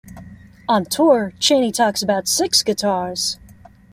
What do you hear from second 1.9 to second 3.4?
about six guitars.